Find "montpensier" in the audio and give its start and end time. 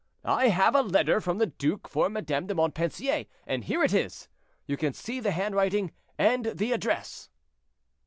2.55-3.27